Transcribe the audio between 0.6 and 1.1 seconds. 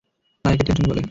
Tension বলে।